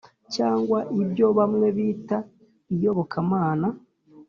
cyangwa 0.35 0.79
ibyo 1.01 1.27
bamwe 1.37 1.67
bita 1.77 2.17
"iyobokamana" 2.73 3.67